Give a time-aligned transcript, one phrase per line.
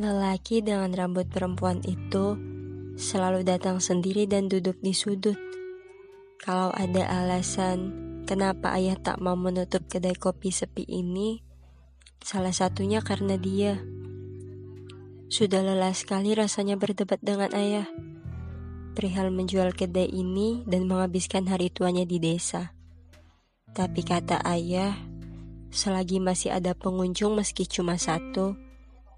[0.00, 2.32] Lelaki dengan rambut perempuan itu
[2.96, 5.36] selalu datang sendiri dan duduk di sudut.
[6.40, 7.92] Kalau ada alasan
[8.24, 11.44] kenapa ayah tak mau menutup kedai kopi sepi ini,
[12.24, 13.76] salah satunya karena dia.
[15.28, 17.84] Sudah lelah sekali rasanya berdebat dengan ayah.
[18.96, 22.72] Perihal menjual kedai ini dan menghabiskan hari tuanya di desa.
[23.76, 24.96] Tapi kata ayah,
[25.68, 28.69] selagi masih ada pengunjung meski cuma satu,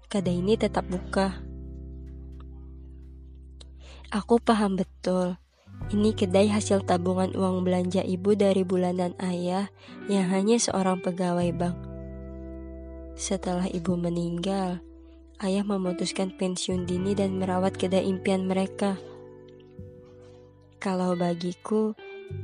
[0.07, 1.43] kedai ini tetap buka.
[4.13, 5.41] Aku paham betul.
[5.89, 9.67] Ini kedai hasil tabungan uang belanja ibu dari bulanan ayah
[10.05, 11.77] yang hanya seorang pegawai bank.
[13.17, 14.81] Setelah ibu meninggal,
[15.41, 18.95] ayah memutuskan pensiun dini dan merawat kedai impian mereka.
[20.77, 21.97] Kalau bagiku,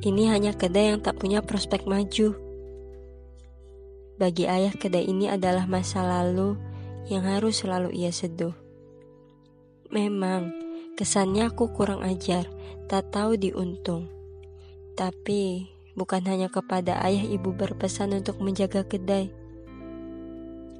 [0.04, 2.36] ini hanya kedai yang tak punya prospek maju.
[4.20, 6.69] Bagi ayah, kedai ini adalah masa lalu
[7.10, 8.54] yang harus selalu ia seduh.
[9.90, 10.54] Memang,
[10.94, 12.46] kesannya aku kurang ajar,
[12.86, 14.06] tak tahu diuntung.
[14.94, 15.66] Tapi,
[15.98, 19.34] bukan hanya kepada ayah ibu berpesan untuk menjaga kedai.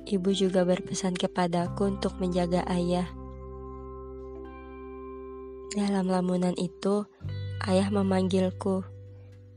[0.06, 3.10] Ibu juga berpesan kepadaku untuk menjaga ayah.
[5.74, 7.06] Dalam lamunan itu,
[7.66, 8.86] ayah memanggilku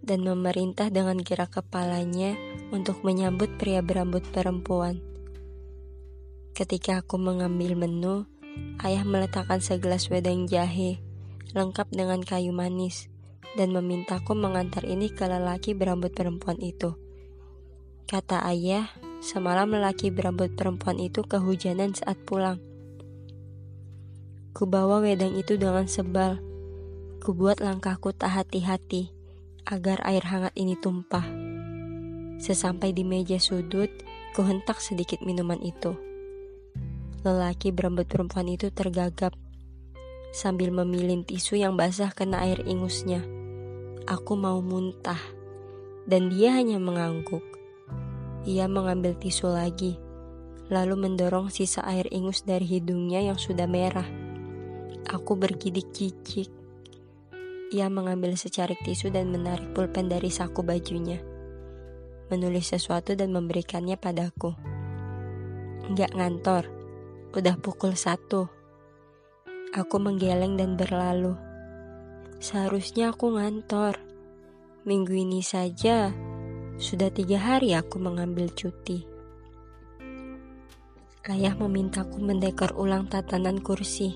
[0.01, 2.33] dan memerintah dengan gerak kepalanya
[2.73, 5.12] untuk menyambut pria berambut perempuan.
[6.53, 8.29] Ketika aku mengambil menu,
[8.85, 11.01] ayah meletakkan segelas wedang jahe,
[11.57, 13.09] lengkap dengan kayu manis,
[13.57, 16.93] dan memintaku mengantar ini ke lelaki berambut perempuan itu.
[18.05, 18.85] Kata ayah,
[19.17, 22.61] semalam lelaki berambut perempuan itu kehujanan saat pulang.
[24.53, 26.37] Kubawa wedang itu dengan sebal.
[27.25, 29.09] Kubuat langkahku tak hati-hati
[29.65, 31.25] agar air hangat ini tumpah.
[32.37, 33.89] Sesampai di meja sudut,
[34.37, 36.12] kuhentak sedikit minuman itu.
[37.23, 39.31] Lelaki berambut perempuan itu tergagap
[40.35, 43.23] sambil memilin tisu yang basah kena air ingusnya.
[44.03, 45.21] Aku mau muntah,
[46.03, 47.45] dan dia hanya mengangguk.
[48.43, 49.95] Ia mengambil tisu lagi,
[50.67, 54.09] lalu mendorong sisa air ingus dari hidungnya yang sudah merah.
[55.07, 56.51] Aku bergidik cicik.
[57.71, 61.23] Ia mengambil secarik tisu dan menarik pulpen dari saku bajunya.
[62.27, 64.51] Menulis sesuatu dan memberikannya padaku.
[65.87, 66.82] Enggak ngantor,
[67.33, 68.45] Udah pukul satu.
[69.73, 71.33] Aku menggeleng dan berlalu.
[72.37, 73.97] Seharusnya aku ngantor.
[74.85, 76.13] Minggu ini saja
[76.77, 79.09] sudah tiga hari aku mengambil cuti.
[81.25, 84.13] Ayah memintaku mendekor ulang tatanan kursi.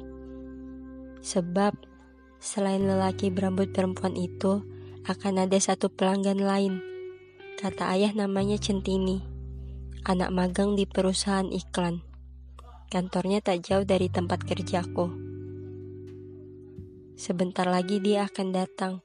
[1.25, 1.73] Sebab
[2.37, 4.61] selain lelaki berambut perempuan itu,
[5.09, 6.85] akan ada satu pelanggan lain.
[7.57, 9.25] Kata ayah namanya Centini,
[10.05, 12.06] anak magang di perusahaan iklan.
[12.87, 15.11] Kantornya tak jauh dari tempat kerjaku.
[17.19, 19.03] Sebentar lagi dia akan datang,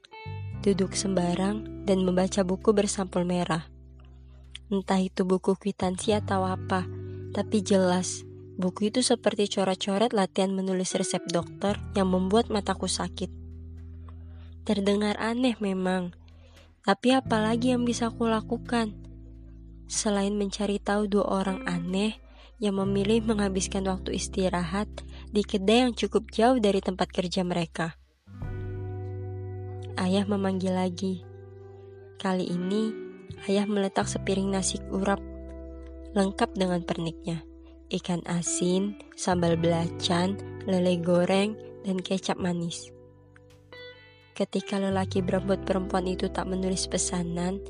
[0.63, 3.67] duduk sembarang dan membaca buku bersampul merah.
[4.71, 6.87] Entah itu buku kwitansi atau apa,
[7.35, 8.23] tapi jelas
[8.55, 13.27] buku itu seperti coret-coret latihan menulis resep dokter yang membuat mataku sakit.
[14.63, 16.15] Terdengar aneh memang,
[16.87, 18.95] tapi apalagi yang bisa aku lakukan?
[19.91, 22.23] Selain mencari tahu dua orang aneh,
[22.61, 24.89] yang memilih menghabiskan waktu istirahat
[25.33, 27.97] di kedai yang cukup jauh dari tempat kerja mereka.
[29.97, 31.21] Ayah memanggil lagi.
[32.17, 32.93] Kali ini,
[33.45, 35.21] ayah meletak sepiring nasi urap
[36.13, 37.41] lengkap dengan perniknya.
[37.93, 41.53] Ikan asin, sambal belacan, lele goreng,
[41.85, 42.89] dan kecap manis.
[44.33, 47.61] Ketika lelaki berambut perempuan itu tak menulis pesanan,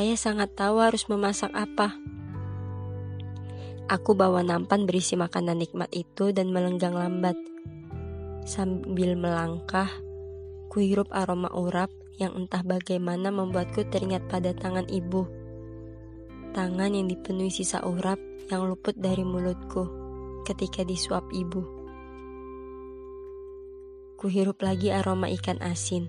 [0.00, 1.92] ayah sangat tahu harus memasak apa.
[3.90, 7.34] Aku bawa nampan berisi makanan nikmat itu dan melenggang lambat.
[8.46, 9.90] Sambil melangkah,
[10.70, 11.90] kuhirup aroma urap
[12.20, 15.26] yang entah bagaimana membuatku teringat pada tangan ibu.
[16.52, 18.20] Tangan yang dipenuhi sisa urap
[18.52, 19.88] yang luput dari mulutku
[20.44, 21.64] ketika disuap ibu.
[24.20, 26.06] Kuhirup lagi aroma ikan asin.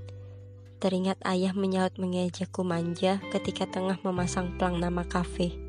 [0.77, 5.62] Teringat ayah menyaut mengejakku manja ketika tengah memasang pelang nama kafe.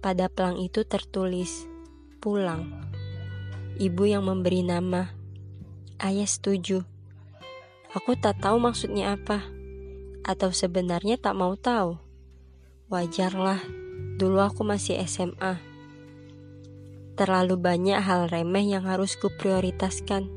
[0.00, 1.68] Pada pelang itu tertulis,
[2.24, 2.72] pulang.
[3.76, 5.12] Ibu yang memberi nama.
[6.00, 6.88] Ayah setuju.
[7.92, 9.44] Aku tak tahu maksudnya apa.
[10.24, 12.00] Atau sebenarnya tak mau tahu.
[12.88, 13.60] Wajarlah,
[14.16, 15.60] dulu aku masih SMA.
[17.20, 20.32] Terlalu banyak hal remeh yang harus kuprioritaskan.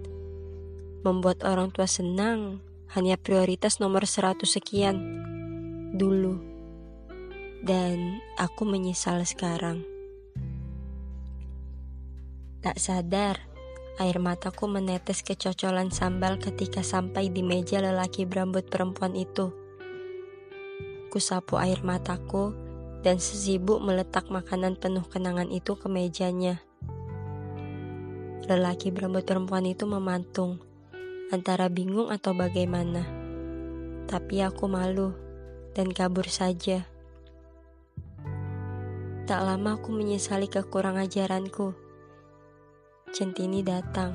[1.07, 2.59] Membuat orang tua senang
[2.92, 5.00] hanya prioritas nomor seratus sekian.
[5.95, 6.52] Dulu
[7.63, 9.88] dan aku menyesal sekarang.
[12.60, 13.39] Tak sadar,
[14.04, 19.56] air mataku menetes kecocolan sambal ketika sampai di meja lelaki berambut perempuan itu.
[21.07, 22.51] Kusapu air mataku
[23.00, 26.59] dan sesibuk meletak makanan penuh kenangan itu ke mejanya.
[28.44, 30.59] Lelaki berambut perempuan itu memantung,
[31.31, 33.07] antara bingung atau bagaimana.
[34.04, 35.16] Tapi aku malu
[35.71, 36.93] dan kabur saja.
[39.23, 41.71] Tak lama aku menyesali kekurang ajaranku.
[43.15, 44.11] Centini datang.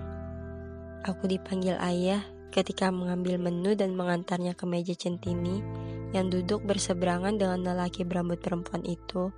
[1.01, 2.21] Aku dipanggil ayah
[2.53, 5.65] ketika mengambil menu dan mengantarnya ke meja Centini
[6.13, 9.33] yang duduk berseberangan dengan lelaki berambut perempuan itu.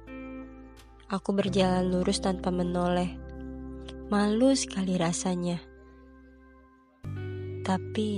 [1.06, 3.14] Aku berjalan lurus tanpa menoleh.
[4.10, 5.62] Malu sekali rasanya.
[7.62, 8.10] Tapi,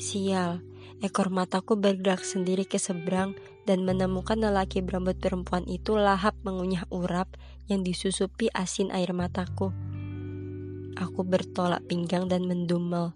[0.00, 0.64] sial,
[1.04, 3.36] ekor mataku bergerak sendiri ke seberang
[3.66, 7.34] dan menemukan lelaki berambut perempuan itu lahap mengunyah urap
[7.66, 9.74] yang disusupi asin air mataku.
[10.96, 13.12] Aku bertolak pinggang dan mendumel.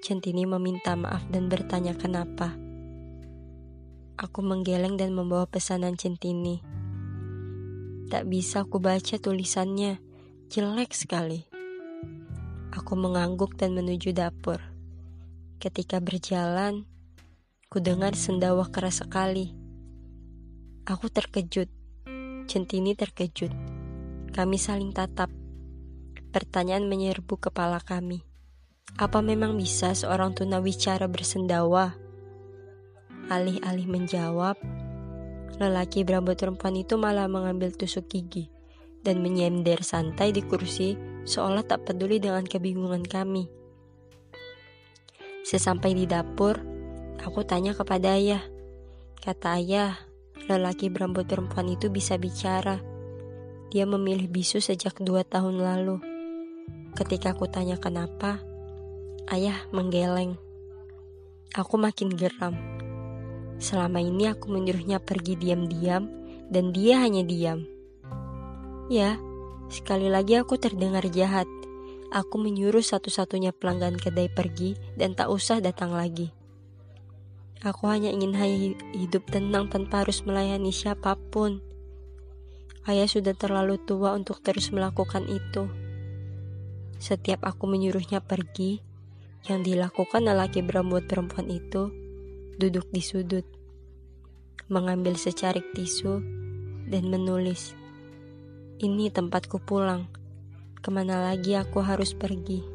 [0.00, 2.54] Centini meminta maaf dan bertanya kenapa.
[4.14, 6.62] Aku menggeleng dan membawa pesanan Centini.
[8.08, 9.98] Tak bisa aku baca tulisannya,
[10.48, 11.44] jelek sekali.
[12.70, 14.62] Aku mengangguk dan menuju dapur.
[15.58, 16.86] Ketika berjalan,
[17.72, 19.63] ku dengar sendawa keras sekali.
[20.84, 21.72] Aku terkejut.
[22.44, 23.48] Centini terkejut.
[24.36, 25.32] Kami saling tatap.
[26.28, 28.20] Pertanyaan menyerbu kepala kami.
[29.00, 31.96] Apa memang bisa seorang tunawicara bersendawa?
[33.32, 34.60] Alih-alih menjawab,
[35.56, 38.52] lelaki berambut perempuan itu malah mengambil tusuk gigi
[39.00, 43.48] dan menyender santai di kursi seolah tak peduli dengan kebingungan kami.
[45.48, 46.60] Sesampai di dapur,
[47.24, 48.44] aku tanya kepada ayah.
[49.24, 49.96] Kata ayah,
[50.50, 52.80] lelaki berambut perempuan itu bisa bicara.
[53.72, 55.98] Dia memilih bisu sejak dua tahun lalu.
[56.94, 58.38] Ketika aku tanya kenapa,
[59.32, 60.38] ayah menggeleng.
[61.54, 62.54] Aku makin geram.
[63.58, 66.06] Selama ini aku menyuruhnya pergi diam-diam
[66.50, 67.66] dan dia hanya diam.
[68.92, 69.16] Ya,
[69.72, 71.48] sekali lagi aku terdengar jahat.
[72.14, 76.30] Aku menyuruh satu-satunya pelanggan kedai pergi dan tak usah datang lagi.
[77.62, 78.34] Aku hanya ingin
[78.96, 81.62] hidup tenang tanpa harus melayani siapa pun.
[82.84, 85.70] Ayah sudah terlalu tua untuk terus melakukan itu.
[86.98, 88.82] Setiap aku menyuruhnya pergi,
[89.44, 91.92] yang dilakukan lelaki berambut perempuan itu
[92.56, 93.44] duduk di sudut,
[94.72, 96.20] mengambil secarik tisu,
[96.88, 97.76] dan menulis,
[98.80, 100.08] "Ini tempatku pulang.
[100.80, 102.73] Ke mana lagi aku harus pergi?"